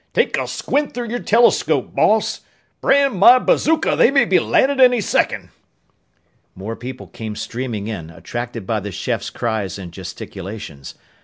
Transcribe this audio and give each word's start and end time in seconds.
"Take 0.15 0.35
a 0.35 0.47
squint 0.47 0.95
through 0.95 1.09
your 1.09 1.19
telescope, 1.19 1.93
boss! 1.93 2.39
Brand 2.81 3.19
my 3.19 3.37
bazooka, 3.37 3.95
they 3.95 4.09
may 4.09 4.25
be 4.25 4.39
landin' 4.39 4.79
any 4.81 4.99
second!" 4.99 5.49
More 6.55 6.75
people 6.75 7.05
came 7.05 7.35
streaming 7.35 7.87
in, 7.87 8.09
attracted 8.09 8.65
by 8.65 8.79
the 8.79 8.91
chef's 8.91 9.29
cries 9.29 9.77
and 9.77 9.91
gesticulations. 9.91 10.95